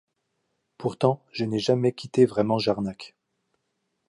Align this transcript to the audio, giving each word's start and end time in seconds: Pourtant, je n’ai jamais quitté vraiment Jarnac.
Pourtant, 0.79 1.23
je 1.31 1.45
n’ai 1.45 1.59
jamais 1.59 1.91
quitté 1.91 2.25
vraiment 2.25 2.57
Jarnac. 2.57 3.13